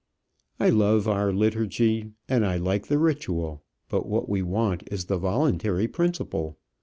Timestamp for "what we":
4.07-4.41